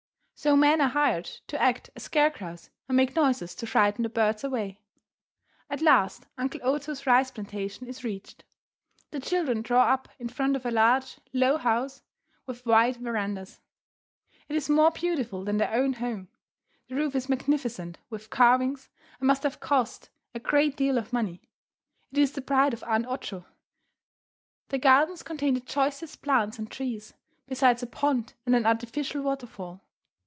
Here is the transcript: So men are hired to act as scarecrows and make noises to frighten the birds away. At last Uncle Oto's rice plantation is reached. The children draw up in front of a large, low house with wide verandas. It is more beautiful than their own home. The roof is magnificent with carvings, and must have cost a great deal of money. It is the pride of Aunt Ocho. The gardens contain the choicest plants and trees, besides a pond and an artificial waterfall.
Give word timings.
So 0.33 0.55
men 0.55 0.81
are 0.81 0.87
hired 0.87 1.25
to 1.49 1.61
act 1.61 1.91
as 1.95 2.01
scarecrows 2.01 2.71
and 2.87 2.97
make 2.97 3.15
noises 3.15 3.53
to 3.53 3.67
frighten 3.67 4.01
the 4.01 4.09
birds 4.09 4.43
away. 4.43 4.81
At 5.69 5.83
last 5.83 6.25
Uncle 6.35 6.59
Oto's 6.63 7.05
rice 7.05 7.29
plantation 7.29 7.85
is 7.85 8.03
reached. 8.03 8.43
The 9.11 9.19
children 9.19 9.61
draw 9.61 9.93
up 9.93 10.09
in 10.17 10.29
front 10.29 10.55
of 10.55 10.65
a 10.65 10.71
large, 10.71 11.19
low 11.31 11.57
house 11.59 12.01
with 12.47 12.65
wide 12.65 12.95
verandas. 12.95 13.59
It 14.49 14.55
is 14.55 14.67
more 14.67 14.89
beautiful 14.89 15.43
than 15.43 15.57
their 15.57 15.71
own 15.71 15.93
home. 15.93 16.27
The 16.87 16.95
roof 16.95 17.13
is 17.13 17.29
magnificent 17.29 17.99
with 18.09 18.31
carvings, 18.31 18.89
and 19.19 19.27
must 19.27 19.43
have 19.43 19.59
cost 19.59 20.09
a 20.33 20.39
great 20.39 20.75
deal 20.75 20.97
of 20.97 21.13
money. 21.13 21.43
It 22.11 22.17
is 22.17 22.31
the 22.31 22.41
pride 22.41 22.73
of 22.73 22.83
Aunt 22.85 23.05
Ocho. 23.05 23.45
The 24.69 24.79
gardens 24.79 25.21
contain 25.21 25.53
the 25.53 25.59
choicest 25.59 26.23
plants 26.23 26.57
and 26.57 26.71
trees, 26.71 27.13
besides 27.45 27.83
a 27.83 27.85
pond 27.85 28.33
and 28.43 28.55
an 28.55 28.65
artificial 28.65 29.21
waterfall. 29.21 29.83